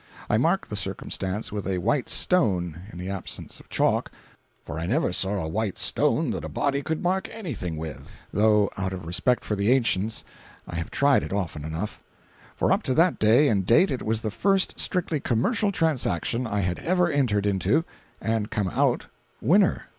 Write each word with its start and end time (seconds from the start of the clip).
I 0.31 0.39
mark 0.39 0.65
the 0.65 0.75
circumstance 0.75 1.51
with 1.51 1.67
a 1.67 1.77
white 1.77 2.09
stone 2.09 2.81
(in 2.91 2.97
the 2.97 3.11
absence 3.11 3.59
of 3.59 3.69
chalk—for 3.69 4.79
I 4.79 4.87
never 4.87 5.13
saw 5.13 5.33
a 5.33 5.47
white 5.47 5.77
stone 5.77 6.31
that 6.31 6.43
a 6.43 6.49
body 6.49 6.81
could 6.81 7.03
mark 7.03 7.29
anything 7.31 7.77
with, 7.77 8.09
though 8.33 8.71
out 8.77 8.93
of 8.93 9.05
respect 9.05 9.45
for 9.45 9.55
the 9.55 9.71
ancients 9.71 10.25
I 10.67 10.73
have 10.73 10.89
tried 10.89 11.21
it 11.21 11.31
often 11.31 11.63
enough); 11.63 11.99
for 12.55 12.71
up 12.71 12.81
to 12.89 12.95
that 12.95 13.19
day 13.19 13.47
and 13.47 13.63
date 13.63 13.91
it 13.91 14.01
was 14.01 14.21
the 14.21 14.31
first 14.31 14.79
strictly 14.79 15.19
commercial 15.19 15.71
transaction 15.71 16.47
I 16.47 16.61
had 16.61 16.79
ever 16.79 17.07
entered 17.07 17.45
into, 17.45 17.85
and 18.19 18.49
come 18.49 18.69
out 18.69 19.05
winner. 19.39 19.83